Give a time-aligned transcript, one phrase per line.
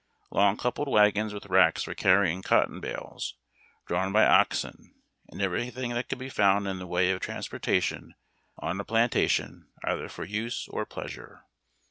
[0.31, 3.35] long coupled wagons with racks for carrying cotton bales,
[3.85, 4.95] drawn by oxen,
[5.29, 8.15] and everything that could be found in the way of transportation
[8.57, 11.45] on a plantation, either for use or pleasure."